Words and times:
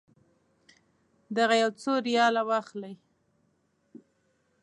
دغه 1.37 1.55
یو 1.61 1.69
څو 1.81 1.91
ریاله 2.07 2.41
واخلئ. 2.49 2.93